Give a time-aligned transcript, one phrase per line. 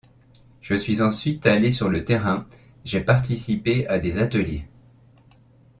[0.61, 2.47] Je suis ensuite allée sur le terrain,
[2.85, 4.65] j'ai participé à des ateliers.